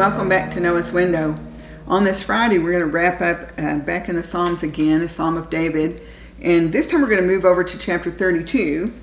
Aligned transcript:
welcome 0.00 0.30
back 0.30 0.50
to 0.50 0.60
Noah's 0.60 0.92
Window. 0.92 1.38
On 1.86 2.04
this 2.04 2.22
Friday, 2.22 2.58
we're 2.58 2.70
going 2.70 2.80
to 2.80 2.86
wrap 2.86 3.20
up 3.20 3.52
uh, 3.58 3.80
back 3.80 4.08
in 4.08 4.16
the 4.16 4.22
Psalms 4.22 4.62
again, 4.62 5.02
a 5.02 5.08
Psalm 5.10 5.36
of 5.36 5.50
David. 5.50 6.00
And 6.40 6.72
this 6.72 6.86
time 6.86 7.02
we're 7.02 7.10
going 7.10 7.20
to 7.20 7.26
move 7.26 7.44
over 7.44 7.62
to 7.62 7.78
chapter 7.78 8.10
32. 8.10 8.94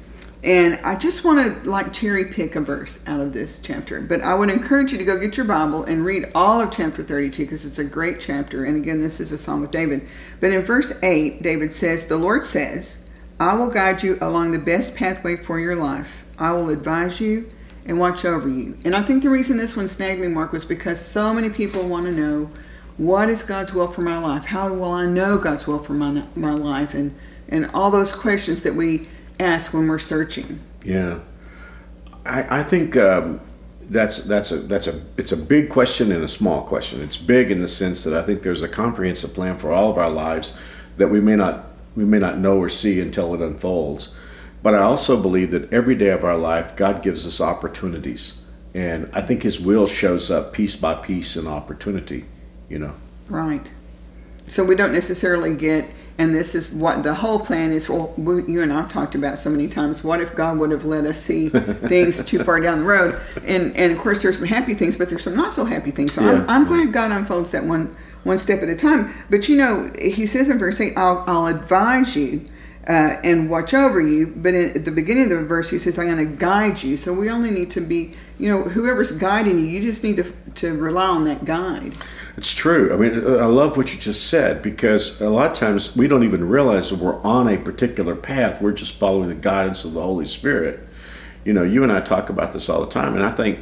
And 0.43 0.79
I 0.83 0.95
just 0.95 1.23
want 1.23 1.63
to 1.63 1.69
like 1.69 1.93
cherry 1.93 2.25
pick 2.25 2.55
a 2.55 2.61
verse 2.61 2.97
out 3.05 3.19
of 3.19 3.31
this 3.31 3.59
chapter. 3.59 4.01
But 4.01 4.21
I 4.21 4.33
would 4.33 4.49
encourage 4.49 4.91
you 4.91 4.97
to 4.97 5.05
go 5.05 5.19
get 5.19 5.37
your 5.37 5.45
Bible 5.45 5.83
and 5.83 6.03
read 6.03 6.31
all 6.33 6.61
of 6.61 6.71
chapter 6.71 7.03
32 7.03 7.43
because 7.43 7.63
it's 7.63 7.77
a 7.77 7.83
great 7.83 8.19
chapter. 8.19 8.65
And 8.65 8.75
again, 8.75 8.99
this 8.99 9.19
is 9.19 9.31
a 9.31 9.37
Psalm 9.37 9.63
of 9.63 9.69
David. 9.69 10.09
But 10.41 10.51
in 10.51 10.63
verse 10.63 10.91
8, 11.03 11.43
David 11.43 11.75
says, 11.75 12.07
The 12.07 12.17
Lord 12.17 12.43
says, 12.43 13.07
I 13.39 13.53
will 13.53 13.69
guide 13.69 14.01
you 14.01 14.17
along 14.19 14.49
the 14.49 14.57
best 14.57 14.95
pathway 14.95 15.35
for 15.35 15.59
your 15.59 15.75
life. 15.75 16.25
I 16.39 16.53
will 16.53 16.71
advise 16.71 17.21
you 17.21 17.51
and 17.87 17.99
watch 17.99 18.25
over 18.25 18.47
you. 18.47 18.77
And 18.85 18.95
I 18.95 19.01
think 19.01 19.23
the 19.23 19.29
reason 19.29 19.57
this 19.57 19.75
one 19.75 19.87
snagged 19.87 20.21
me, 20.21 20.27
Mark, 20.27 20.51
was 20.51 20.65
because 20.65 21.03
so 21.03 21.33
many 21.33 21.49
people 21.49 21.87
want 21.87 22.05
to 22.05 22.11
know 22.11 22.51
what 22.97 23.29
is 23.29 23.43
God's 23.43 23.73
will 23.73 23.87
for 23.87 24.01
my 24.01 24.17
life? 24.17 24.45
How 24.45 24.73
will 24.73 24.91
I 24.91 25.05
know 25.05 25.37
God's 25.37 25.67
will 25.67 25.79
for 25.79 25.93
my, 25.93 26.23
my 26.35 26.53
life? 26.53 26.93
And, 26.93 27.15
and 27.47 27.69
all 27.73 27.89
those 27.89 28.11
questions 28.11 28.63
that 28.63 28.75
we 28.75 29.07
ask 29.39 29.73
when 29.73 29.87
we're 29.87 29.99
searching. 29.99 30.59
Yeah. 30.83 31.19
I, 32.25 32.59
I 32.59 32.63
think 32.63 32.97
um, 32.97 33.39
that's 33.89 34.17
that's 34.23 34.51
a 34.51 34.57
that's 34.57 34.87
a 34.87 35.01
it's 35.15 35.31
a 35.31 35.37
big 35.37 35.69
question 35.69 36.11
and 36.11 36.23
a 36.23 36.27
small 36.27 36.63
question. 36.63 37.01
It's 37.01 37.17
big 37.17 37.51
in 37.51 37.61
the 37.61 37.67
sense 37.67 38.03
that 38.03 38.13
I 38.13 38.23
think 38.23 38.41
there's 38.41 38.63
a 38.63 38.67
comprehensive 38.67 39.33
plan 39.33 39.57
for 39.57 39.71
all 39.71 39.89
of 39.89 39.97
our 39.97 40.09
lives 40.09 40.53
that 40.97 41.07
we 41.07 41.21
may 41.21 41.35
not 41.35 41.67
we 41.95 42.03
may 42.03 42.19
not 42.19 42.37
know 42.37 42.57
or 42.57 42.69
see 42.69 42.99
until 42.99 43.33
it 43.33 43.41
unfolds. 43.41 44.09
But 44.63 44.73
I 44.73 44.79
also 44.79 45.21
believe 45.21 45.51
that 45.51 45.71
every 45.71 45.95
day 45.95 46.09
of 46.09 46.23
our 46.23 46.37
life, 46.37 46.75
God 46.75 47.03
gives 47.03 47.25
us 47.25 47.39
opportunities. 47.39 48.39
And 48.73 49.09
I 49.13 49.21
think 49.21 49.43
His 49.43 49.59
will 49.59 49.87
shows 49.87 50.29
up 50.29 50.53
piece 50.53 50.75
by 50.75 50.95
piece 50.95 51.35
in 51.35 51.47
opportunity, 51.47 52.25
you 52.69 52.79
know. 52.79 52.93
Right. 53.29 53.69
So 54.47 54.63
we 54.63 54.75
don't 54.75 54.93
necessarily 54.93 55.55
get, 55.55 55.89
and 56.17 56.33
this 56.33 56.55
is 56.55 56.73
what 56.73 57.03
the 57.03 57.13
whole 57.13 57.39
plan 57.39 57.71
is. 57.71 57.89
Well, 57.89 58.13
we, 58.17 58.43
you 58.45 58.61
and 58.61 58.71
I've 58.71 58.89
talked 58.91 59.13
about 59.15 59.37
so 59.37 59.49
many 59.49 59.67
times. 59.67 60.03
What 60.03 60.21
if 60.21 60.33
God 60.35 60.57
would 60.59 60.71
have 60.71 60.85
let 60.85 61.05
us 61.05 61.19
see 61.21 61.49
things 61.49 62.23
too 62.23 62.43
far 62.43 62.59
down 62.59 62.79
the 62.79 62.83
road? 62.83 63.19
And 63.45 63.75
and 63.75 63.91
of 63.91 63.99
course, 63.99 64.21
there's 64.21 64.37
some 64.37 64.47
happy 64.47 64.73
things, 64.73 64.95
but 64.95 65.09
there's 65.09 65.23
some 65.23 65.35
not 65.35 65.53
so 65.53 65.65
happy 65.65 65.91
things. 65.91 66.13
So 66.13 66.21
Yeah. 66.21 66.31
I'm, 66.31 66.49
I'm 66.49 66.63
glad 66.65 66.93
God 66.93 67.11
unfolds 67.11 67.51
that 67.51 67.63
one 67.63 67.95
one 68.23 68.37
step 68.37 68.61
at 68.63 68.69
a 68.69 68.75
time. 68.75 69.13
But 69.29 69.49
you 69.49 69.57
know, 69.57 69.91
He 69.99 70.25
says 70.25 70.49
in 70.49 70.57
verse 70.59 70.79
eight, 70.79 70.93
"I'll, 70.97 71.23
I'll 71.27 71.47
advise 71.47 72.15
you." 72.15 72.45
Uh, 72.87 73.19
and 73.21 73.49
watch 73.49 73.73
over 73.73 73.99
you. 73.99 74.27
But 74.27 74.53
in, 74.53 74.71
at 74.71 74.85
the 74.85 74.91
beginning 74.91 75.25
of 75.25 75.29
the 75.29 75.43
verse, 75.43 75.69
he 75.69 75.77
says, 75.77 75.99
"I'm 75.99 76.07
going 76.07 76.17
to 76.17 76.37
guide 76.37 76.81
you." 76.81 76.95
So 76.95 77.13
we 77.13 77.29
only 77.29 77.51
need 77.51 77.69
to 77.71 77.81
be, 77.81 78.13
you 78.39 78.49
know, 78.49 78.63
whoever's 78.63 79.11
guiding 79.11 79.59
you, 79.59 79.65
you 79.65 79.81
just 79.81 80.03
need 80.03 80.15
to 80.17 80.31
to 80.55 80.73
rely 80.73 81.07
on 81.07 81.25
that 81.25 81.43
guide. 81.43 81.97
It's 82.37 82.53
true. 82.53 82.93
I 82.93 82.97
mean, 82.97 83.25
I 83.25 83.45
love 83.45 83.75
what 83.75 83.93
you 83.93 83.99
just 83.99 84.27
said 84.27 84.61
because 84.61 85.19
a 85.19 85.29
lot 85.29 85.51
of 85.51 85.57
times 85.57 85.95
we 85.95 86.07
don't 86.07 86.23
even 86.23 86.47
realize 86.47 86.89
that 86.89 86.99
we're 86.99 87.21
on 87.23 87.49
a 87.49 87.57
particular 87.57 88.15
path. 88.15 88.61
We're 88.61 88.71
just 88.71 88.95
following 88.95 89.29
the 89.29 89.35
guidance 89.35 89.83
of 89.83 89.93
the 89.93 90.01
Holy 90.01 90.27
Spirit. 90.27 90.87
You 91.43 91.53
know, 91.53 91.63
you 91.63 91.83
and 91.83 91.91
I 91.91 91.99
talk 92.01 92.29
about 92.29 92.53
this 92.53 92.69
all 92.69 92.81
the 92.81 92.91
time, 92.91 93.15
and 93.15 93.25
I 93.25 93.31
think, 93.31 93.59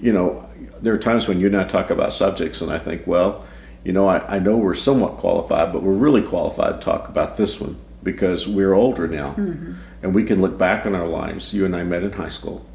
you 0.00 0.12
know, 0.12 0.48
there 0.80 0.92
are 0.92 0.98
times 0.98 1.26
when 1.26 1.40
you 1.40 1.46
and 1.46 1.56
I 1.56 1.64
talk 1.64 1.90
about 1.90 2.12
subjects, 2.12 2.60
and 2.60 2.72
I 2.72 2.78
think, 2.78 3.06
well, 3.06 3.44
you 3.84 3.92
know, 3.92 4.08
I, 4.08 4.36
I 4.36 4.38
know 4.38 4.56
we're 4.56 4.74
somewhat 4.74 5.16
qualified, 5.16 5.72
but 5.72 5.82
we're 5.82 5.92
really 5.92 6.22
qualified 6.22 6.80
to 6.80 6.84
talk 6.84 7.08
about 7.08 7.36
this 7.36 7.60
one 7.60 7.76
because 8.02 8.46
we're 8.48 8.74
older 8.74 9.06
now, 9.06 9.30
mm-hmm. 9.32 9.74
and 10.02 10.14
we 10.14 10.24
can 10.24 10.40
look 10.40 10.58
back 10.58 10.86
on 10.86 10.94
our 10.94 11.06
lives. 11.06 11.52
You 11.52 11.64
and 11.64 11.76
I 11.76 11.82
met 11.82 12.02
in 12.02 12.12
high 12.12 12.28
school 12.28 12.66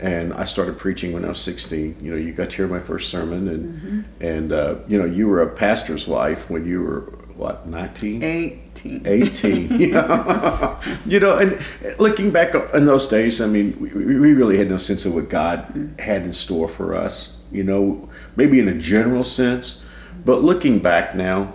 and 0.00 0.34
I 0.34 0.44
started 0.44 0.78
preaching 0.78 1.12
when 1.12 1.24
I 1.24 1.28
was 1.28 1.40
16. 1.40 1.98
You 2.02 2.10
know, 2.10 2.16
you 2.16 2.32
got 2.32 2.50
to 2.50 2.56
hear 2.56 2.66
my 2.66 2.80
first 2.80 3.10
sermon, 3.10 3.48
and 3.48 3.74
mm-hmm. 3.74 4.24
and 4.24 4.52
uh, 4.52 4.76
you 4.88 4.98
know, 4.98 5.04
you 5.04 5.28
were 5.28 5.42
a 5.42 5.48
pastor's 5.48 6.06
wife 6.06 6.50
when 6.50 6.66
you 6.66 6.82
were 6.82 7.00
what 7.36 7.66
19, 7.66 8.22
Eighteen. 8.22 9.02
18. 9.04 9.80
Yeah. 9.80 10.80
you 11.06 11.20
know, 11.20 11.36
and 11.38 11.58
looking 11.98 12.30
back 12.30 12.54
in 12.74 12.84
those 12.84 13.06
days, 13.06 13.40
I 13.40 13.46
mean, 13.46 13.76
we, 13.80 13.88
we 13.88 14.32
really 14.32 14.56
had 14.56 14.68
no 14.68 14.76
sense 14.76 15.04
of 15.04 15.14
what 15.14 15.28
God 15.28 15.68
mm-hmm. 15.68 15.98
had 15.98 16.22
in 16.22 16.32
store 16.32 16.68
for 16.68 16.94
us. 16.94 17.36
You 17.50 17.64
know, 17.64 18.08
maybe 18.36 18.58
in 18.58 18.68
a 18.68 18.74
general 18.74 19.24
sense, 19.24 19.82
but 20.24 20.42
looking 20.42 20.80
back 20.80 21.14
now, 21.14 21.54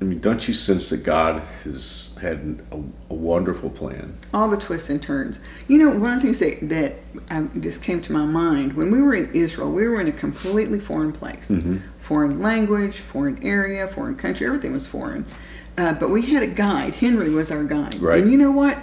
I 0.00 0.04
mean, 0.04 0.20
don't 0.20 0.46
you 0.46 0.54
sense 0.54 0.90
that 0.90 0.98
God 0.98 1.40
has 1.62 2.03
had 2.24 2.62
a, 2.72 2.76
a 3.10 3.14
wonderful 3.14 3.70
plan? 3.70 4.16
all 4.32 4.48
the 4.48 4.56
twists 4.56 4.90
and 4.90 5.00
turns. 5.00 5.38
You 5.68 5.78
know, 5.78 5.90
one 5.90 6.14
of 6.14 6.22
the 6.22 6.32
things 6.32 6.38
that 6.40 6.68
that 6.70 6.94
um, 7.30 7.50
just 7.62 7.82
came 7.82 8.00
to 8.02 8.12
my 8.12 8.24
mind 8.24 8.72
when 8.72 8.90
we 8.90 9.00
were 9.00 9.14
in 9.14 9.30
Israel, 9.32 9.70
we 9.70 9.86
were 9.86 10.00
in 10.00 10.08
a 10.08 10.12
completely 10.12 10.80
foreign 10.80 11.12
place, 11.12 11.52
foreign 11.98 12.40
language, 12.40 12.98
foreign 12.98 13.42
area, 13.44 13.86
foreign 13.86 14.16
country. 14.16 14.46
Everything 14.46 14.72
was 14.72 14.86
foreign, 14.86 15.24
uh, 15.78 15.92
but 15.94 16.10
we 16.10 16.22
had 16.22 16.42
a 16.42 16.46
guide. 16.48 16.94
Henry 16.94 17.30
was 17.30 17.50
our 17.52 17.62
guide, 17.64 17.94
Right. 18.00 18.22
and 18.22 18.32
you 18.32 18.38
know 18.38 18.50
what? 18.50 18.78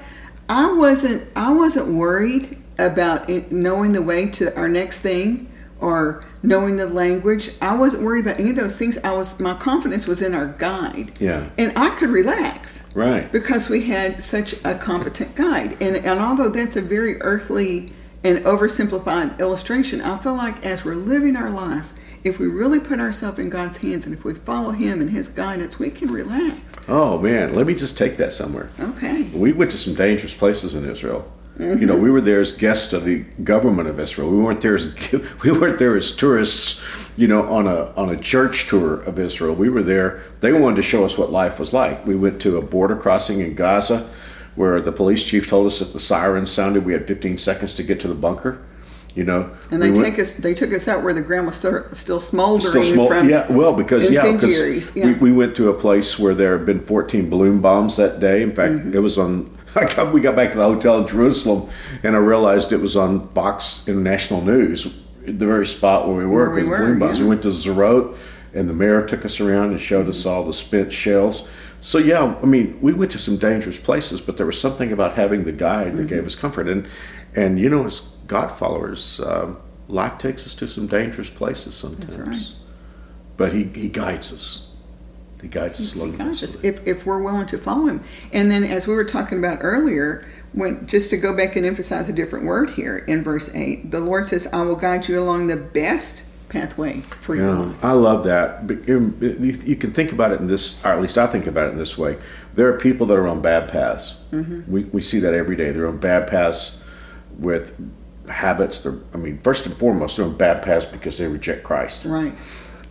I 0.48 0.72
wasn't 0.72 1.28
I 1.36 1.52
wasn't 1.52 1.88
worried 1.90 2.58
about 2.80 3.28
knowing 3.52 3.92
the 3.92 4.02
way 4.02 4.30
to 4.30 4.56
our 4.56 4.70
next 4.70 5.02
thing 5.02 5.48
or 5.82 6.24
knowing 6.44 6.78
the 6.78 6.86
language. 6.86 7.50
I 7.62 7.76
wasn't 7.76 8.04
worried 8.04 8.26
about 8.26 8.40
any 8.40 8.52
of 8.52 8.56
those 8.56 8.78
things. 8.78 8.98
I 9.00 9.12
was 9.12 9.40
my 9.40 9.56
confidence 9.56 10.08
was 10.08 10.22
in 10.22 10.34
our 10.34 10.46
guide, 10.58 11.12
Yeah. 11.20 11.48
and 11.58 11.74
I 11.76 11.90
could 11.92 12.10
relax 12.10 12.86
Right. 12.94 13.30
because 13.32 13.68
we 13.68 13.82
had 13.88 14.22
such 14.24 14.54
a 14.64 14.76
competent 14.76 15.36
guide. 15.36 15.76
And, 15.82 15.98
and 15.98 16.20
although 16.20 16.50
that's 16.50 16.76
a 16.76 16.82
very 16.82 17.20
earthly 17.22 17.92
and 18.24 18.38
oversimplified 18.46 19.40
illustration, 19.40 20.00
I 20.02 20.18
feel 20.18 20.36
like 20.36 20.64
as 20.66 20.86
we're 20.86 20.96
living 20.96 21.36
our 21.36 21.50
life, 21.50 21.86
if 22.24 22.38
we 22.38 22.46
really 22.46 22.80
put 22.80 23.00
ourselves 23.00 23.40
in 23.40 23.50
God's 23.50 23.78
hands 23.78 24.06
and 24.06 24.14
if 24.16 24.24
we 24.24 24.36
follow 24.36 24.70
Him 24.70 25.02
and 25.02 25.10
His 25.10 25.28
guidance, 25.28 25.80
we 25.80 25.90
can 25.90 26.10
relax. 26.10 26.76
Oh 26.88 27.18
man, 27.18 27.56
let 27.56 27.66
me 27.66 27.74
just 27.74 27.98
take 27.98 28.18
that 28.18 28.32
somewhere. 28.32 28.70
Okay. 28.80 29.24
We 29.34 29.52
went 29.54 29.72
to 29.72 29.78
some 29.80 29.96
dangerous 29.96 30.36
places 30.36 30.76
in 30.76 30.88
Israel. 30.88 31.26
You 31.62 31.86
know, 31.86 31.96
we 31.96 32.10
were 32.10 32.22
there 32.22 32.40
as 32.40 32.52
guests 32.54 32.92
of 32.92 33.06
the 33.06 33.20
government 33.44 33.88
of 33.88 34.00
Israel. 34.00 34.32
We 34.32 34.38
weren't 34.40 34.62
there 34.62 34.76
as 34.76 34.94
we 35.44 35.52
weren't 35.52 35.78
there 35.78 35.96
as 35.96 36.12
tourists. 36.12 36.82
You 37.18 37.28
know, 37.28 37.44
on 37.52 37.68
a 37.68 37.92
on 37.98 38.10
a 38.10 38.18
church 38.18 38.68
tour 38.68 38.96
of 39.02 39.20
Israel. 39.20 39.54
We 39.54 39.70
were 39.70 39.84
there. 39.84 40.24
They 40.40 40.54
wanted 40.54 40.78
to 40.78 40.82
show 40.82 41.06
us 41.06 41.18
what 41.18 41.30
life 41.32 41.60
was 41.60 41.72
like. 41.74 42.06
We 42.08 42.16
went 42.16 42.42
to 42.44 42.58
a 42.58 42.62
border 42.62 42.96
crossing 42.96 43.42
in 43.42 43.54
Gaza, 43.54 44.10
where 44.56 44.82
the 44.82 44.92
police 44.92 45.24
chief 45.24 45.48
told 45.48 45.68
us 45.68 45.82
if 45.82 45.94
the 45.94 46.00
siren 46.00 46.46
sounded, 46.46 46.84
we 46.86 46.94
had 46.94 47.06
15 47.08 47.38
seconds 47.38 47.76
to 47.76 47.84
get 47.84 48.00
to 48.00 48.08
the 48.08 48.16
bunker. 48.16 48.60
You 49.14 49.26
know, 49.26 49.52
And 49.72 49.82
they 49.84 49.92
We 49.92 50.00
went- 50.00 50.16
take 50.16 50.20
us. 50.20 50.34
They 50.36 50.54
took 50.54 50.74
us 50.74 50.88
out 50.88 51.04
where 51.04 51.14
the 51.14 51.20
ground 51.22 51.46
was 51.46 51.58
still, 51.58 51.84
still 51.92 52.22
smoldering 52.22 52.82
Still 52.86 53.08
from. 53.08 53.28
yeah. 53.28 53.46
Well, 53.52 53.74
because 53.74 54.10
yeah, 54.10 54.32
because 54.32 54.96
yeah. 54.96 55.06
we, 55.06 55.14
we 55.16 55.32
went 55.34 55.54
to 55.58 55.70
a 55.70 55.74
place 55.74 56.18
where 56.18 56.34
there 56.34 56.58
had 56.58 56.66
been 56.66 56.80
14 56.80 57.30
balloon 57.30 57.60
bombs 57.60 57.98
that 57.98 58.22
day. 58.22 58.42
In 58.42 58.56
fact, 58.56 58.72
Mm-hmm. 58.76 58.96
it 58.96 59.00
was 59.00 59.18
on. 59.18 59.52
I 59.76 59.94
got, 59.94 60.14
we 60.14 60.22
got 60.22 60.36
back 60.36 60.52
to 60.52 60.58
the 60.58 60.64
hotel 60.64 61.00
in 61.00 61.08
Jerusalem, 61.08 61.70
and 62.04 62.16
I 62.16 62.20
realized 62.20 62.72
it 62.72 62.78
was 62.78 62.96
on 62.96 63.28
Fox 63.30 63.88
International 63.88 64.42
News, 64.42 64.94
the 65.26 65.46
very 65.46 65.66
spot 65.66 66.08
where 66.08 66.18
we 66.18 66.26
were. 66.26 66.50
Where 66.50 66.64
we 66.64 66.68
were, 66.68 66.98
yeah. 66.98 67.20
We 67.20 67.26
went 67.26 67.42
to 67.44 67.50
Sderot, 67.50 68.18
and 68.54 68.70
the 68.70 68.74
mayor 68.74 69.06
took 69.06 69.24
us 69.24 69.40
around 69.40 69.72
and 69.72 69.80
showed 69.80 70.10
us 70.10 70.26
all 70.26 70.44
the 70.44 70.54
spent 70.54 70.92
shells. 70.92 71.48
So 71.80 71.98
yeah, 71.98 72.36
I 72.42 72.46
mean, 72.46 72.78
we 72.82 72.94
went 72.94 73.12
to 73.12 73.18
some 73.20 73.38
dangerous 73.38 73.78
places, 73.80 74.22
but 74.22 74.38
there 74.38 74.46
was 74.46 74.60
something 74.60 74.92
about 74.92 75.16
having 75.16 75.46
the 75.46 75.52
guide 75.52 75.88
Mm-hmm. 75.88 75.98
that 75.98 76.08
gave 76.08 76.26
us 76.26 76.36
comfort. 76.36 76.68
And 76.68 76.88
and 77.36 77.60
you 77.60 77.70
know, 77.70 77.86
as 77.86 78.02
God 78.28 78.50
followers, 78.50 79.20
um, 79.22 79.58
life 79.88 80.18
takes 80.18 80.46
us 80.46 80.56
to 80.56 80.68
some 80.68 80.88
dangerous 80.88 81.30
places 81.30 81.76
sometimes 81.76 82.18
right. 82.18 82.48
but 83.38 83.54
he, 83.54 83.64
he 83.66 83.90
guides 83.90 84.32
us. 84.32 84.68
He 85.42 85.48
guides 85.48 85.80
us 85.80 85.94
He 85.94 86.00
slowly. 86.00 86.18
guides 86.18 86.44
us 86.44 86.56
if, 86.64 86.86
if 86.86 87.06
we're 87.06 87.22
willing 87.22 87.48
to 87.48 87.58
follow 87.58 87.88
him. 87.88 88.04
And 88.32 88.52
then, 88.52 88.64
as 88.64 88.88
we 88.88 88.94
were 88.94 89.04
talking 89.04 89.38
about 89.40 89.60
earlier, 89.62 90.26
when 90.54 90.86
just 90.86 91.10
to 91.12 91.18
go 91.18 91.36
back 91.36 91.56
and 91.56 91.66
emphasize 91.66 92.10
a 92.10 92.14
different 92.14 92.46
word 92.46 92.70
here 92.72 93.00
in 93.00 93.24
verse 93.24 93.54
eight, 93.56 93.92
the 93.92 94.00
Lord 94.00 94.26
says, 94.26 94.48
"I 94.54 94.62
will 94.62 94.76
guide 94.76 95.08
you 95.08 95.20
along 95.20 95.48
the 95.48 95.56
best 95.58 96.24
pathway 96.50 97.02
for 97.22 97.36
your 97.36 97.54
life." 97.54 97.84
I 97.84 97.94
love 97.94 98.24
that. 98.26 98.68
But 98.68 98.88
you, 98.88 99.14
you 99.22 99.58
you 99.66 99.76
can 99.76 99.92
think 99.94 100.12
about 100.12 100.32
it 100.32 100.40
in 100.40 100.48
this, 100.48 100.84
or 100.84 100.92
at 100.92 101.02
least 101.02 101.18
I 101.18 101.26
think 101.28 101.48
about 101.48 101.68
it 101.68 101.72
in 101.72 101.78
this 101.78 101.98
way. 101.98 102.18
There 102.54 102.68
are 102.68 102.78
people 102.78 103.08
that 103.08 103.18
are 103.18 103.28
on 103.28 103.42
bad 103.42 103.70
paths. 103.70 104.18
Mm-hmm. 104.32 104.72
We, 104.72 104.84
we 104.86 105.02
see 105.02 105.20
that 105.20 105.34
every 105.34 105.56
day. 105.56 105.72
They're 105.72 105.88
on 105.88 105.98
bad 105.98 106.28
paths 106.28 106.82
with 107.40 107.74
habits. 108.28 108.82
They're, 108.82 109.00
I 109.14 109.18
mean, 109.18 109.40
first 109.40 109.66
and 109.66 109.76
foremost, 109.78 110.18
they're 110.18 110.26
on 110.26 110.38
bad 110.38 110.62
paths 110.62 110.86
because 110.86 111.18
they 111.18 111.28
reject 111.28 111.64
Christ. 111.64 112.06
Right. 112.06 112.34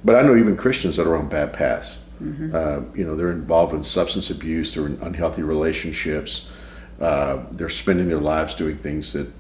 But 0.03 0.17
I 0.17 0.23
know 0.23 0.35
even 0.35 0.57
Christians 0.57 0.97
that 0.97 1.07
are 1.07 1.15
on 1.15 1.29
bad 1.29 1.53
paths. 1.53 1.99
Mm-hmm. 2.21 2.55
Uh, 2.55 2.95
you 2.95 3.05
know, 3.05 3.17
they're 3.17 3.33
involved 3.33 3.75
in 3.75 3.83
substance 3.83 4.31
abuse. 4.31 4.75
They're 4.75 4.87
in 4.87 4.99
unhealthy 5.03 5.43
relationships. 5.43 6.49
Uh, 7.01 7.45
they're 7.53 7.71
spending 7.71 8.09
their 8.09 8.21
lives 8.21 8.55
doing 8.55 8.79
things 8.79 9.13
that 9.15 9.31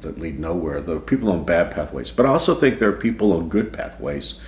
that 0.00 0.20
lead 0.20 0.38
nowhere. 0.38 0.80
There 0.80 0.96
are 0.96 1.00
people 1.00 1.30
on 1.30 1.44
bad 1.44 1.72
pathways, 1.72 2.12
but 2.12 2.24
I 2.24 2.28
also 2.28 2.54
think 2.54 2.78
there 2.78 2.90
are 2.90 2.96
people 2.96 3.32
on 3.32 3.48
good 3.48 3.72
pathways. 3.72 4.40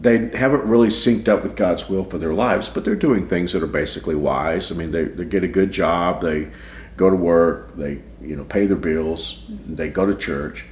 They 0.00 0.28
haven't 0.28 0.64
really 0.64 0.88
synced 0.88 1.28
up 1.28 1.42
with 1.42 1.56
God's 1.56 1.88
will 1.88 2.04
for 2.04 2.18
their 2.18 2.32
lives, 2.32 2.68
but 2.68 2.84
they're 2.84 2.96
doing 2.96 3.26
things 3.26 3.52
that 3.52 3.62
are 3.62 3.66
basically 3.66 4.14
wise. 4.14 4.70
I 4.70 4.74
mean, 4.74 4.90
they, 4.92 5.04
they 5.04 5.24
get 5.24 5.44
a 5.44 5.48
good 5.48 5.70
job. 5.72 6.22
They 6.22 6.50
go 6.96 7.10
to 7.10 7.16
work. 7.16 7.76
They 7.76 8.00
you 8.22 8.36
know 8.36 8.44
pay 8.44 8.66
their 8.66 8.76
bills. 8.76 9.44
They 9.66 9.88
go 9.88 10.06
to 10.06 10.14
church 10.14 10.64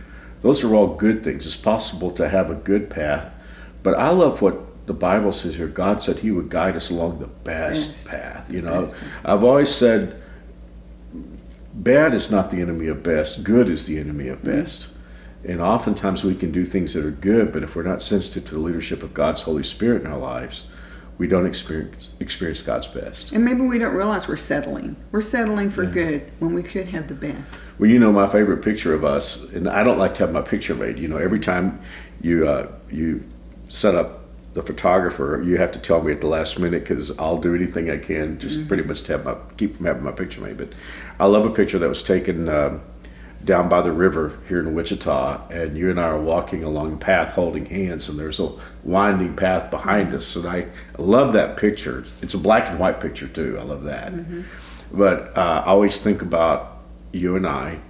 Those 0.43 0.63
are 0.65 0.75
all 0.75 0.95
good 0.95 1.25
things. 1.25 1.47
It's 1.47 1.57
possible 1.57 2.11
to 2.13 2.29
have 2.29 2.51
a 2.51 2.55
good 2.55 2.91
path. 2.91 3.33
But 3.83 3.99
I 3.99 4.11
love 4.11 4.43
what 4.43 4.66
the 4.87 4.95
Bible 4.95 5.33
says 5.33 5.57
here. 5.57 5.67
God 5.69 6.03
said 6.03 6.19
He 6.19 6.31
would 6.31 6.49
guide 6.49 6.77
us 6.77 6.91
along 6.91 7.19
the 7.19 7.27
best, 7.27 7.93
Best. 7.93 8.09
path. 8.09 8.51
You 8.53 8.63
know, 8.63 8.83
Best. 8.83 8.95
I've 9.25 9.45
always 9.45 9.73
said 9.75 10.21
bad 11.75 12.15
is 12.15 12.31
not 12.31 12.51
the 12.51 12.61
enemy 12.61 12.87
of 12.87 13.03
best, 13.03 13.45
good 13.45 13.69
is 13.69 13.87
the 13.87 13.99
enemy 13.99 14.29
of 14.29 14.39
Mm-hmm. 14.43 14.61
best. 14.61 14.89
And 15.45 15.61
oftentimes 15.61 16.25
we 16.25 16.35
can 16.35 16.51
do 16.51 16.65
things 16.65 16.95
that 16.95 17.05
are 17.05 17.11
good, 17.11 17.53
but 17.53 17.63
if 17.63 17.77
we're 17.77 17.85
not 17.85 18.03
sensitive 18.03 18.47
to 18.49 18.55
the 18.55 18.61
leadership 18.61 19.03
of 19.05 19.15
God's 19.15 19.43
Holy 19.43 19.63
Spirit 19.63 20.01
in 20.03 20.09
our 20.09 20.19
lives, 20.19 20.65
we 21.19 21.29
don't 21.29 21.47
experience 21.47 22.11
experience 22.21 22.63
God's 22.63 22.89
best. 22.89 23.33
And 23.33 23.45
maybe 23.45 23.61
we 23.61 23.79
don't 23.79 23.95
realize 23.95 24.27
we're 24.29 24.37
settling. 24.37 24.97
We're 25.13 25.23
settling 25.23 25.71
for 25.71 25.87
good 25.87 26.31
when 26.41 26.53
we 26.53 26.63
could 26.63 26.89
have 26.89 27.07
the 27.09 27.15
best. 27.15 27.63
Well, 27.79 27.89
you 27.89 27.99
know 27.99 28.13
my 28.13 28.27
favorite 28.27 28.63
picture 28.63 28.93
of 28.93 29.05
us, 29.05 29.45
and 29.53 29.69
I 29.69 29.83
don't 29.85 29.99
like 29.99 30.15
to 30.15 30.25
have 30.25 30.33
my 30.33 30.43
picture 30.43 30.75
made. 30.75 30.99
You 30.99 31.09
know, 31.09 31.17
every 31.17 31.41
time 31.41 31.81
you 32.21 32.49
uh, 32.49 32.71
you 32.91 33.23
set 33.69 33.95
up 33.95 34.16
the 34.57 34.63
photographer, 34.63 35.43
you 35.45 35.59
have 35.59 35.71
to 35.71 35.79
tell 35.79 36.03
me 36.03 36.11
at 36.13 36.23
the 36.23 36.27
last 36.27 36.59
minute 36.59 36.83
because 36.83 37.17
I'll 37.19 37.37
do 37.37 37.55
anything 37.55 37.91
I 37.91 37.99
can, 37.99 38.39
just 38.39 38.67
pretty 38.69 38.85
much 38.85 39.03
to 39.03 39.13
have 39.13 39.25
my 39.27 39.37
keep 39.59 39.77
from 39.77 39.85
having 39.85 40.03
my 40.03 40.13
picture 40.13 40.41
made. 40.41 40.57
But 40.57 40.71
I 41.21 41.27
love 41.27 41.45
a 41.45 41.51
picture 41.51 41.79
that 41.79 41.89
was 41.91 42.03
taken 42.03 42.49
um, 42.49 42.81
down 43.45 43.69
by 43.69 43.83
the 43.83 43.93
river 43.93 44.33
here 44.49 44.61
in 44.61 44.75
Wichita, 44.75 45.49
and 45.51 45.77
you 45.77 45.91
and 45.91 46.01
I 46.01 46.05
are 46.05 46.19
walking 46.19 46.65
along 46.65 46.95
a 46.95 46.97
path 46.97 47.35
holding 47.35 47.67
hands, 47.67 48.09
and 48.09 48.19
there's 48.19 48.41
a 48.41 48.51
winding 48.83 49.37
path 49.37 49.71
behind 49.71 50.15
us, 50.15 50.35
and 50.37 50.47
I 50.47 50.69
love 50.97 51.35
that 51.35 51.59
picture. 51.59 51.99
It's, 51.99 52.23
it's 52.23 52.33
a 52.33 52.39
black 52.39 52.71
and 52.71 52.79
white 52.79 52.99
picture 52.99 53.29
too. 53.29 53.59
I 53.59 53.63
love 53.63 53.83
that. 53.83 54.15
But 54.91 55.37
uh, 55.37 55.65
I 55.67 55.69
always 55.69 56.01
think 56.01 56.23
about 56.23 56.79
you 57.13 57.37
and 57.37 57.47
I 57.47 57.81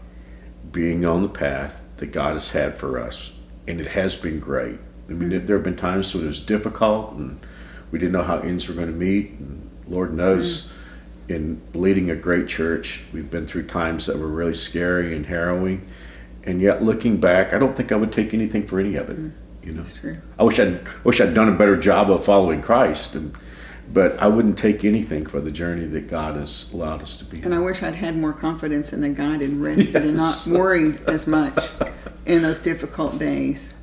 being 0.72 1.04
on 1.04 1.22
the 1.22 1.28
path 1.28 1.80
that 1.98 2.06
God 2.06 2.32
has 2.32 2.50
had 2.50 2.76
for 2.76 2.98
us, 2.98 3.38
and 3.68 3.80
it 3.80 3.86
has 3.86 4.16
been 4.16 4.40
great. 4.40 4.80
I 5.08 5.12
mean, 5.12 5.46
there 5.46 5.56
have 5.56 5.64
been 5.64 5.76
times 5.76 6.14
when 6.14 6.24
it 6.24 6.28
was 6.28 6.40
difficult, 6.40 7.12
and 7.12 7.38
we 7.90 7.98
didn't 7.98 8.12
know 8.12 8.22
how 8.22 8.38
ends 8.38 8.68
were 8.68 8.74
going 8.74 8.88
to 8.88 8.94
meet. 8.94 9.32
And 9.32 9.70
Lord 9.86 10.12
knows, 10.12 10.62
mm-hmm. 10.62 11.32
in 11.32 11.62
leading 11.74 12.10
a 12.10 12.16
great 12.16 12.48
church, 12.48 13.02
we've 13.12 13.30
been 13.30 13.46
through 13.46 13.66
times 13.66 14.06
that 14.06 14.18
were 14.18 14.28
really 14.28 14.54
scary 14.54 15.14
and 15.14 15.26
harrowing. 15.26 15.86
And 16.44 16.60
yet, 16.60 16.82
looking 16.82 17.18
back, 17.18 17.52
I 17.52 17.58
don't 17.58 17.76
think 17.76 17.92
I 17.92 17.96
would 17.96 18.12
take 18.12 18.34
anything 18.34 18.66
for 18.66 18.80
any 18.80 18.96
of 18.96 19.10
it. 19.10 19.16
Mm-hmm. 19.16 19.68
You 19.68 19.72
know, 19.72 19.82
That's 19.82 19.98
true. 19.98 20.16
I 20.38 20.44
wish 20.44 20.60
I'd 20.60 20.80
wish 21.02 21.20
I'd 21.20 21.34
done 21.34 21.48
a 21.48 21.56
better 21.56 21.76
job 21.76 22.08
of 22.08 22.24
following 22.24 22.62
Christ, 22.62 23.16
and 23.16 23.36
but 23.92 24.16
I 24.20 24.28
wouldn't 24.28 24.58
take 24.58 24.84
anything 24.84 25.26
for 25.26 25.40
the 25.40 25.50
journey 25.50 25.86
that 25.86 26.08
God 26.08 26.36
has 26.36 26.70
allowed 26.72 27.02
us 27.02 27.16
to 27.16 27.24
be. 27.24 27.42
And 27.42 27.54
I 27.54 27.58
wish 27.58 27.82
I'd 27.82 27.94
had 27.94 28.16
more 28.16 28.32
confidence 28.32 28.92
in 28.92 29.00
the 29.00 29.08
God 29.08 29.42
and 29.42 29.62
rested 29.62 29.96
and 29.96 30.16
not 30.16 30.44
worried 30.46 31.00
as 31.08 31.26
much 31.26 31.70
in 32.26 32.42
those 32.42 32.60
difficult 32.60 33.18
days. 33.18 33.74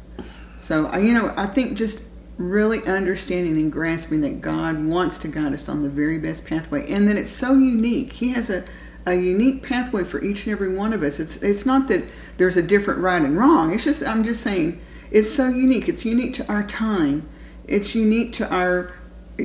So, 0.63 0.87
I, 0.87 0.99
you 0.99 1.13
know, 1.13 1.33
I 1.35 1.45
think 1.45 1.77
just 1.77 2.05
really 2.37 2.81
understanding 2.85 3.57
and 3.57 3.69
grasping 3.69 4.21
that 4.21 4.39
God 4.39 4.81
wants 4.81 5.17
to 5.19 5.27
guide 5.27 5.51
us 5.51 5.67
on 5.67 5.83
the 5.83 5.89
very 5.89 6.17
best 6.17 6.45
pathway, 6.45 6.89
and 6.89 7.05
that 7.09 7.17
it's 7.17 7.29
so 7.29 7.53
unique. 7.53 8.13
He 8.13 8.29
has 8.29 8.49
a, 8.49 8.63
a 9.05 9.13
unique 9.13 9.61
pathway 9.61 10.05
for 10.05 10.23
each 10.23 10.45
and 10.45 10.53
every 10.53 10.73
one 10.73 10.93
of 10.93 11.03
us. 11.03 11.19
It's 11.19 11.35
it's 11.43 11.65
not 11.65 11.89
that 11.89 12.05
there's 12.37 12.55
a 12.55 12.61
different 12.61 13.01
right 13.01 13.21
and 13.21 13.37
wrong. 13.37 13.73
It's 13.73 13.83
just 13.83 14.03
I'm 14.03 14.23
just 14.23 14.41
saying 14.41 14.79
it's 15.11 15.29
so 15.29 15.49
unique. 15.49 15.89
It's 15.89 16.05
unique 16.05 16.33
to 16.35 16.47
our 16.47 16.63
time. 16.63 17.27
It's 17.67 17.93
unique 17.93 18.31
to 18.33 18.49
our 18.49 18.93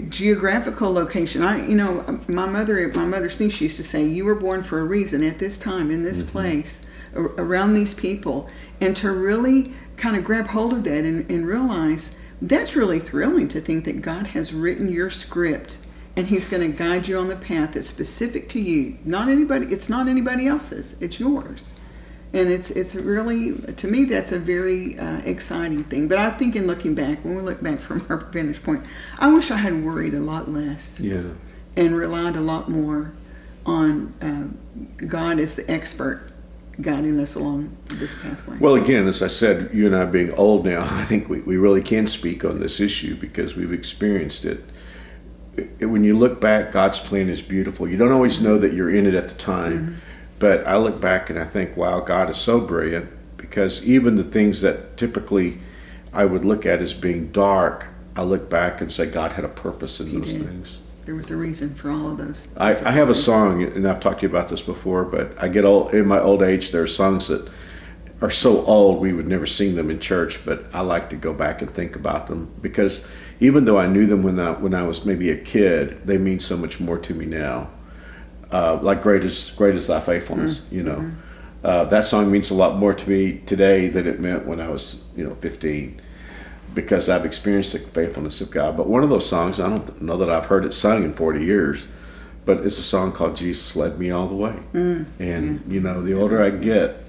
geographical 0.09 0.93
location. 0.93 1.43
I, 1.43 1.67
you 1.67 1.75
know, 1.75 2.20
my 2.29 2.47
mother, 2.47 2.93
my 2.94 3.06
mother's 3.06 3.41
niece 3.41 3.61
used 3.61 3.76
to 3.79 3.82
say, 3.82 4.05
"You 4.05 4.25
were 4.25 4.37
born 4.37 4.62
for 4.62 4.79
a 4.79 4.85
reason 4.85 5.25
at 5.25 5.41
this 5.41 5.56
time 5.56 5.91
in 5.91 6.05
this 6.05 6.23
mm-hmm. 6.23 6.31
place, 6.31 6.81
a- 6.81 6.87
around 7.14 7.75
these 7.75 7.94
people," 7.94 8.49
and 8.81 8.96
to 8.96 9.10
really 9.10 9.72
kind 9.96 10.16
of 10.16 10.25
grab 10.25 10.49
hold 10.49 10.72
of 10.72 10.84
that 10.84 11.05
and, 11.05 11.28
and 11.31 11.46
realize 11.46 12.14
that's 12.40 12.76
really 12.76 13.00
thrilling 13.00 13.49
to 13.49 13.60
think 13.60 13.84
that 13.84 14.00
God 14.00 14.28
has 14.28 14.52
written 14.52 14.93
your 14.93 15.10
script 15.10 15.78
and 16.16 16.26
He's 16.26 16.44
going 16.44 16.69
to 16.69 16.76
guide 16.76 17.06
you 17.06 17.16
on 17.19 17.28
the 17.28 17.37
path 17.37 17.75
that's 17.75 17.87
specific 17.87 18.49
to 18.50 18.60
you. 18.60 18.99
Not 19.05 19.28
anybody. 19.28 19.66
It's 19.66 19.88
not 19.88 20.08
anybody 20.08 20.49
else's. 20.49 21.00
It's 21.00 21.20
yours. 21.20 21.75
And 22.32 22.50
it's 22.50 22.70
it's 22.72 22.94
really 22.94 23.52
to 23.55 23.88
me 23.88 24.05
that's 24.05 24.32
a 24.32 24.38
very 24.38 24.99
uh, 24.99 25.20
exciting 25.25 25.84
thing. 25.84 26.08
But 26.08 26.19
I 26.19 26.31
think 26.31 26.56
in 26.56 26.66
looking 26.66 26.94
back, 26.94 27.25
when 27.25 27.37
we 27.37 27.43
look 27.43 27.62
back 27.62 27.78
from 27.78 28.05
our 28.10 28.19
vantage 28.19 28.62
point, 28.62 28.84
I 29.19 29.32
wish 29.32 29.50
I 29.50 29.56
had 29.56 29.84
worried 29.84 30.12
a 30.12 30.20
lot 30.20 30.50
less 30.50 30.99
yeah. 30.99 31.22
and 31.76 31.96
relied 31.96 32.37
a 32.37 32.40
lot 32.40 32.69
more 32.69 33.12
on 33.64 34.12
uh, 34.20 35.05
God 35.06 35.38
as 35.38 35.55
the 35.55 35.70
expert 35.70 36.32
guiding 36.81 37.19
us 37.21 37.35
along 37.35 37.77
this 37.89 38.15
pathway. 38.15 38.57
Well, 38.59 38.77
again, 38.77 39.07
as 39.09 39.23
I 39.23 39.27
said, 39.29 39.71
you 39.73 39.87
and 39.87 39.97
I 39.97 40.05
being 40.05 40.33
old 40.35 40.65
now, 40.65 40.83
I 40.91 41.05
think 41.05 41.29
we, 41.29 41.41
we 41.41 41.57
really 41.57 41.83
can 41.83 42.07
speak 42.07 42.45
on 42.45 42.61
this 42.61 42.81
issue 42.81 43.17
because 43.17 43.57
we've 43.57 43.73
experienced 43.73 44.45
it. 44.45 44.65
It- 45.57 45.87
When 45.87 46.05
you 46.05 46.17
look 46.17 46.41
back, 46.41 46.73
God's 46.73 46.99
plan 46.99 47.29
is 47.29 47.43
beautiful. 47.43 47.89
You 47.89 47.97
don't 47.97 48.13
always 48.13 48.41
know 48.41 48.59
that 48.59 48.73
you're 48.75 48.95
in 48.95 49.07
it 49.07 49.15
at 49.15 49.29
the 49.29 49.35
time, 49.35 49.79
mm-hmm. 49.79 49.95
but 50.39 50.67
I 50.67 50.77
look 50.77 51.01
back 51.01 51.31
and 51.31 51.39
I 51.39 51.45
think, 51.45 51.77
wow, 51.77 52.01
God 52.01 52.31
is 52.31 52.37
so 52.37 52.61
brilliant 52.61 53.09
because 53.37 53.85
even 53.85 54.15
the 54.15 54.25
things 54.25 54.61
that 54.61 54.97
typically 54.97 55.59
I 56.13 56.25
would 56.25 56.45
look 56.45 56.65
at 56.65 56.81
as 56.81 56.95
being 56.95 57.33
dark, 57.33 57.87
I 58.17 58.23
look 58.23 58.49
back 58.49 58.81
and 58.81 58.91
say, 58.91 59.07
God 59.07 59.33
had 59.33 59.45
a 59.45 59.49
purpose 59.49 60.01
in 60.01 60.09
He 60.09 60.19
those 60.19 60.35
did. 60.35 60.47
things. 60.47 60.79
There 61.08 61.14
was 61.14 61.31
a 61.31 61.37
reason 61.38 61.75
for 61.75 61.90
all 61.90 62.10
of 62.10 62.19
those. 62.19 62.49
I, 62.58 62.76
I 62.87 62.90
have 62.90 63.08
a 63.08 63.14
song, 63.14 63.62
and 63.62 63.88
I've 63.88 63.99
talked 63.99 64.20
to 64.20 64.26
you 64.26 64.28
about 64.28 64.49
this 64.49 64.60
before, 64.60 65.06
but 65.06 65.32
I 65.43 65.49
get 65.49 65.64
old 65.64 65.94
in 65.94 66.06
my 66.06 66.20
old 66.20 66.43
age. 66.43 66.70
There 66.70 66.82
are 66.82 66.87
songs 66.87 67.28
that 67.28 67.50
are 68.20 68.28
so 68.28 68.62
old 68.66 69.00
we 69.00 69.14
would 69.14 69.26
never 69.26 69.46
sing 69.46 69.75
them 69.75 69.90
in 69.90 70.00
church, 70.00 70.44
but 70.44 70.66
I 70.70 70.82
like 70.82 71.08
to 71.08 71.16
go 71.16 71.32
back 71.32 71.62
and 71.62 71.70
think 71.70 71.96
about 71.96 72.26
them 72.26 72.52
because 72.60 73.08
even 73.40 73.64
though 73.64 73.78
I 73.78 73.87
knew 73.87 74.05
them 74.05 74.22
when 74.22 74.38
I 74.38 74.50
when 74.50 74.75
I 74.75 74.82
was 74.82 75.06
maybe 75.06 75.31
a 75.31 75.37
kid, 75.38 76.06
they 76.06 76.19
mean 76.19 76.40
so 76.40 76.58
much 76.58 76.78
more 76.78 76.99
to 76.99 77.14
me 77.14 77.25
now. 77.25 77.70
Uh, 78.52 78.78
like 78.82 79.00
great 79.00 79.25
is 79.25 79.50
great 79.56 79.76
is 79.76 79.87
thy 79.87 80.00
faithfulness, 80.00 80.66
you 80.70 80.82
know. 80.82 81.10
Uh, 81.64 81.87
that 81.87 82.05
song 82.05 82.31
means 82.31 82.50
a 82.50 82.55
lot 82.55 82.76
more 82.76 82.93
to 82.93 83.08
me 83.08 83.38
today 83.46 83.88
than 83.88 84.06
it 84.06 84.20
meant 84.20 84.46
when 84.46 84.60
I 84.60 84.69
was 84.69 85.08
you 85.16 85.25
know 85.25 85.37
15 85.37 86.02
because 86.75 87.09
I've 87.09 87.25
experienced 87.25 87.73
the 87.73 87.79
faithfulness 87.79 88.41
of 88.41 88.50
God. 88.50 88.76
But 88.76 88.88
one 88.88 89.03
of 89.03 89.11
those 89.11 89.29
songs, 89.29 89.61
I 89.61 89.69
don't 89.69 90.03
know 90.03 90.17
that 90.19 90.31
I've 90.31 90.47
heard 90.47 90.65
it 90.65 90.73
sung 90.73 91.05
in 91.05 91.15
40 91.15 91.44
years, 91.44 91.88
but 92.44 92.59
it's 92.59 92.79
a 92.79 92.82
song 92.82 93.12
called 93.12 93.37
Jesus 93.37 93.75
Led 93.76 93.99
Me 93.99 94.11
All 94.11 94.29
the 94.29 94.35
Way. 94.35 94.55
Mm, 94.75 95.06
And, 95.19 95.62
you 95.70 95.81
know, 95.81 96.03
the 96.03 96.15
older 96.15 96.43
I 96.43 96.51
get, 96.51 97.05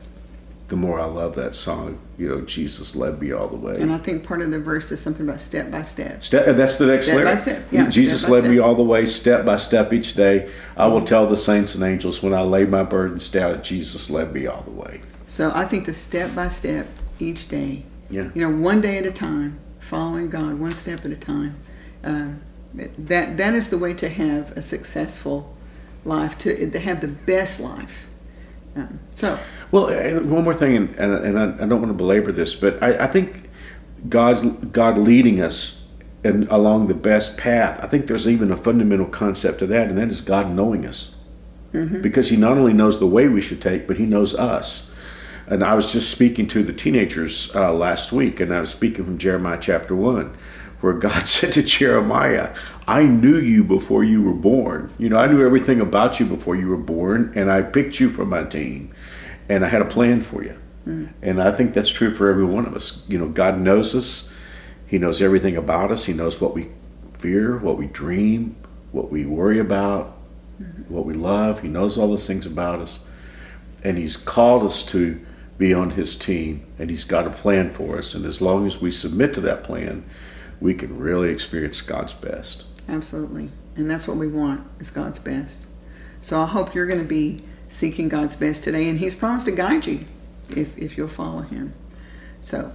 the 0.70 0.76
more 0.76 1.00
I 1.00 1.06
love 1.06 1.36
that 1.36 1.56
song. 1.56 1.98
You 2.18 2.30
know, 2.30 2.42
Jesus 2.42 2.96
led 2.96 3.22
me 3.22 3.32
all 3.32 3.48
the 3.48 3.56
way. 3.56 3.76
And 3.80 3.92
I 3.92 3.98
think 3.98 4.24
part 4.24 4.42
of 4.42 4.52
the 4.52 4.60
verse 4.60 4.92
is 4.92 5.02
something 5.02 5.28
about 5.28 5.42
step 5.42 5.72
by 5.72 5.82
step. 5.84 6.24
Step, 6.24 6.56
that's 6.56 6.78
the 6.78 6.86
next 6.86 7.04
Step 7.06 7.24
by 7.24 7.36
step, 7.36 7.64
yeah, 7.72 7.90
Jesus 7.90 8.22
step 8.22 8.32
led 8.32 8.44
me 8.46 8.60
all 8.60 8.76
the 8.76 8.84
way, 8.84 9.06
step 9.06 9.46
by 9.46 9.58
step 9.58 9.92
each 9.94 10.14
day. 10.14 10.52
I 10.78 10.88
will 10.88 11.04
tell 11.04 11.28
the 11.28 11.38
saints 11.38 11.76
and 11.76 11.84
angels 11.84 12.22
when 12.22 12.34
I 12.34 12.42
lay 12.42 12.66
my 12.66 12.84
burdens 12.84 13.30
down, 13.30 13.64
Jesus 13.64 14.10
led 14.10 14.34
me 14.34 14.46
all 14.48 14.62
the 14.62 14.72
way. 14.72 15.02
So 15.28 15.52
I 15.56 15.66
think 15.66 15.86
the 15.86 15.94
step 15.94 16.36
by 16.36 16.50
step 16.50 16.88
each 17.20 17.48
day, 17.50 17.84
Yeah. 18.10 18.30
you 18.34 18.42
know, 18.42 18.56
one 18.56 18.82
day 18.82 18.98
at 18.98 19.06
a 19.06 19.12
time, 19.12 19.60
following 19.80 20.30
God 20.30 20.60
one 20.60 20.72
step 20.72 21.06
at 21.06 21.12
a 21.12 21.18
time. 21.18 21.56
Um, 22.04 22.42
that 22.74 23.38
that 23.38 23.54
is 23.56 23.70
the 23.70 23.78
way 23.78 23.94
to 23.96 24.10
have 24.10 24.52
a 24.52 24.62
successful 24.62 25.56
life, 26.06 26.38
to, 26.40 26.70
to 26.70 26.80
have 26.80 27.02
the 27.02 27.08
best 27.08 27.60
life. 27.60 28.06
Um, 28.76 29.00
so 29.14 29.40
Well, 29.72 29.88
one 30.24 30.44
more 30.44 30.54
thing, 30.54 30.76
and, 30.76 30.96
and, 30.96 31.14
and 31.26 31.40
I, 31.40 31.64
I 31.64 31.68
don't 31.68 31.82
want 31.82 31.88
to 31.88 31.94
belabor 31.94 32.32
this, 32.32 32.56
but 32.56 32.82
I, 32.82 33.06
I 33.06 33.08
think 33.08 33.50
God's 34.08 34.44
God 34.44 34.98
leading 34.98 35.42
us 35.42 35.84
and 36.24 36.48
along 36.50 36.88
the 36.88 36.94
best 36.94 37.38
path. 37.38 37.80
I 37.82 37.88
think 37.88 38.08
there's 38.08 38.28
even 38.28 38.52
a 38.52 38.58
fundamental 38.58 39.08
concept 39.08 39.60
to 39.60 39.68
that, 39.68 39.88
and 39.88 39.98
that 39.98 40.10
is 40.10 40.22
God 40.22 40.52
knowing 40.52 40.86
us, 40.86 41.12
because 41.72 42.30
He 42.30 42.38
not 42.38 42.58
only 42.58 42.74
knows 42.74 43.00
the 43.00 43.08
way 43.08 43.28
we 43.28 43.42
should 43.42 43.62
take, 43.62 43.88
but 43.88 43.98
He 43.98 44.06
knows 44.06 44.36
us. 44.36 44.92
And 45.50 45.64
I 45.64 45.74
was 45.74 45.92
just 45.92 46.12
speaking 46.12 46.48
to 46.50 46.64
the 46.64 46.74
teenagers 46.74 47.54
uh, 47.56 47.74
last 47.74 48.12
week, 48.12 48.40
and 48.40 48.54
I 48.54 48.60
was 48.60 48.70
speaking 48.70 49.04
from 49.04 49.18
Jeremiah 49.18 49.58
chapter 49.60 49.96
one, 49.96 50.38
where 50.82 50.94
God 50.94 51.28
said 51.28 51.54
to 51.54 51.64
Jeremiah, 51.64 52.54
"I 52.88 53.04
knew 53.04 53.38
you 53.38 53.64
before 53.64 54.04
you 54.04 54.22
were 54.22 54.34
born. 54.34 54.92
You 54.98 55.10
know, 55.10 55.18
I 55.18 55.28
knew 55.28 55.46
everything 55.46 55.82
about 55.82 56.20
you 56.20 56.26
before 56.26 56.56
you 56.56 56.68
were 56.68 56.78
born, 56.78 57.34
and 57.36 57.52
I 57.52 57.62
picked 57.64 58.00
you 58.00 58.10
for 58.10 58.26
my 58.26 58.44
team." 58.44 58.94
and 59.50 59.66
I 59.66 59.68
had 59.68 59.82
a 59.82 59.86
plan 59.86 60.22
for 60.22 60.44
you. 60.44 60.56
And 61.22 61.42
I 61.42 61.52
think 61.52 61.74
that's 61.74 61.90
true 61.90 62.16
for 62.16 62.30
every 62.30 62.46
one 62.46 62.66
of 62.66 62.76
us. 62.76 63.02
You 63.08 63.18
know, 63.18 63.28
God 63.28 63.60
knows 63.60 63.94
us. 63.94 64.32
He 64.88 64.98
knows 64.98 65.22
everything 65.22 65.58
about 65.58 65.92
us. 65.92 66.06
He 66.06 66.14
knows 66.14 66.40
what 66.40 66.54
we 66.54 66.70
fear, 67.18 67.58
what 67.58 67.78
we 67.78 67.88
dream, 67.88 68.56
what 68.92 69.12
we 69.12 69.26
worry 69.26 69.60
about, 69.60 70.18
what 70.88 71.06
we 71.06 71.14
love. 71.14 71.60
He 71.60 71.68
knows 71.68 71.98
all 71.98 72.08
those 72.08 72.26
things 72.26 72.46
about 72.46 72.80
us. 72.80 73.00
And 73.84 73.98
He's 73.98 74.18
called 74.18 74.64
us 74.64 74.84
to 74.84 75.20
be 75.60 75.72
on 75.72 75.92
His 75.92 76.16
team, 76.16 76.66
and 76.80 76.90
He's 76.90 77.04
got 77.04 77.28
a 77.28 77.30
plan 77.30 77.70
for 77.70 78.00
us. 78.00 78.16
And 78.16 78.26
as 78.26 78.42
long 78.42 78.66
as 78.66 78.82
we 78.82 78.90
submit 78.90 79.36
to 79.36 79.42
that 79.42 79.64
plan, 79.64 80.04
we 80.60 80.74
can 80.74 80.98
really 80.98 81.30
experience 81.30 81.82
God's 81.82 82.14
best. 82.14 82.64
Absolutely. 82.88 83.50
And 83.76 83.90
that's 83.90 84.08
what 84.08 84.18
we 84.18 84.28
want 84.28 84.68
is 84.80 84.90
God's 84.90 85.20
best. 85.20 85.68
So 86.22 86.42
I 86.42 86.48
hope 86.48 86.74
you're 86.74 86.88
going 86.88 87.00
to 87.00 87.06
be 87.06 87.42
seeking 87.70 88.10
God's 88.10 88.36
best 88.36 88.64
today 88.64 88.90
and 88.90 89.00
he's 89.00 89.16
promised 89.16 89.46
to 89.46 89.52
guide 89.52 89.86
you 89.86 90.06
if, 90.50 90.78
if 90.78 90.98
you'll 90.98 91.08
follow 91.08 91.42
him. 91.42 91.74
So, 92.42 92.74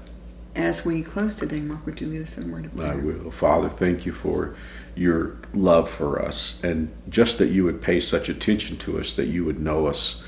as 0.54 0.84
we 0.84 1.02
close 1.02 1.34
today, 1.34 1.58
Mark, 1.58 1.84
would 1.84 2.00
you 2.00 2.06
lead 2.06 2.22
us 2.22 2.38
in 2.38 2.48
a 2.48 2.52
word 2.52 2.66
of 2.66 2.76
prayer? 2.76 2.92
I 2.92 2.94
will. 2.94 3.32
Father, 3.32 3.68
thank 3.68 4.06
you 4.06 4.12
for 4.12 4.54
your 4.94 5.36
love 5.52 5.90
for 5.90 6.22
us 6.22 6.60
and 6.62 6.94
just 7.08 7.38
that 7.38 7.48
you 7.48 7.64
would 7.64 7.82
pay 7.82 7.98
such 7.98 8.28
attention 8.28 8.76
to 8.78 9.00
us, 9.00 9.14
that 9.14 9.26
you 9.26 9.44
would 9.44 9.58
know 9.58 9.86
us 9.86 10.22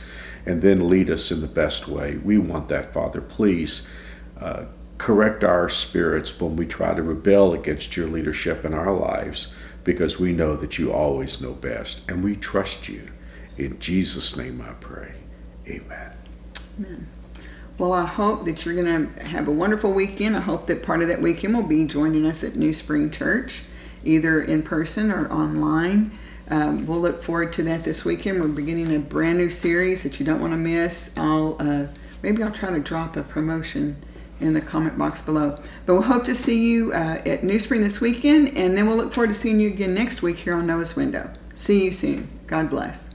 and 0.46 0.62
then 0.62 0.88
lead 0.88 1.10
us 1.10 1.30
in 1.30 1.40
the 1.40 1.46
best 1.46 1.88
way. 1.88 2.16
We 2.16 2.38
want 2.38 2.68
that, 2.68 2.92
Father. 2.92 3.20
Please 3.20 3.86
uh, 4.40 4.64
correct 4.96 5.44
our 5.44 5.68
spirits 5.68 6.40
when 6.40 6.56
we 6.56 6.66
try 6.66 6.94
to 6.94 7.02
rebel 7.02 7.52
against 7.52 7.96
your 7.96 8.06
leadership 8.06 8.64
in 8.64 8.72
our 8.72 8.92
lives 8.92 9.48
because 9.84 10.18
we 10.18 10.32
know 10.32 10.56
that 10.56 10.78
you 10.78 10.92
always 10.92 11.40
know 11.40 11.52
best 11.52 12.00
and 12.08 12.22
we 12.24 12.36
trust 12.36 12.88
you. 12.88 13.04
In 13.58 13.78
Jesus' 13.78 14.36
name 14.36 14.60
I 14.60 14.72
pray. 14.74 15.12
Amen. 15.66 16.16
Amen. 16.78 17.08
Well, 17.78 17.92
I 17.92 18.06
hope 18.06 18.46
that 18.46 18.64
you're 18.64 18.74
going 18.74 19.14
to 19.14 19.26
have 19.26 19.48
a 19.48 19.52
wonderful 19.52 19.92
weekend. 19.92 20.36
I 20.36 20.40
hope 20.40 20.66
that 20.66 20.82
part 20.82 21.02
of 21.02 21.08
that 21.08 21.20
weekend 21.20 21.54
will 21.54 21.62
be 21.62 21.84
joining 21.84 22.24
us 22.24 22.42
at 22.42 22.56
New 22.56 22.72
Spring 22.72 23.10
Church, 23.10 23.64
either 24.02 24.40
in 24.40 24.62
person 24.62 25.10
or 25.10 25.30
online. 25.30 26.18
Um, 26.48 26.86
we'll 26.86 27.00
look 27.00 27.22
forward 27.22 27.52
to 27.54 27.62
that 27.64 27.84
this 27.84 28.04
weekend. 28.04 28.40
We're 28.40 28.48
beginning 28.48 28.94
a 28.94 29.00
brand 29.00 29.38
new 29.38 29.50
series 29.50 30.02
that 30.04 30.20
you 30.20 30.26
don't 30.26 30.40
want 30.40 30.52
to 30.52 30.56
miss. 30.56 31.12
I'll 31.16 31.56
uh, 31.58 31.86
maybe 32.22 32.42
I'll 32.42 32.52
try 32.52 32.70
to 32.70 32.80
drop 32.80 33.16
a 33.16 33.22
promotion 33.22 33.96
in 34.40 34.52
the 34.52 34.60
comment 34.60 34.98
box 34.98 35.22
below. 35.22 35.58
But 35.86 35.94
we'll 35.94 36.02
hope 36.02 36.24
to 36.24 36.34
see 36.34 36.70
you 36.70 36.92
uh, 36.92 37.22
at 37.26 37.42
New 37.42 37.58
Spring 37.58 37.80
this 37.80 38.00
weekend, 38.00 38.56
and 38.56 38.76
then 38.76 38.86
we'll 38.86 38.96
look 38.96 39.12
forward 39.12 39.28
to 39.28 39.34
seeing 39.34 39.60
you 39.60 39.68
again 39.68 39.94
next 39.94 40.22
week 40.22 40.36
here 40.36 40.54
on 40.54 40.66
Noah's 40.66 40.94
Window. 40.94 41.30
See 41.54 41.84
you 41.84 41.92
soon. 41.92 42.28
God 42.46 42.70
bless. 42.70 43.10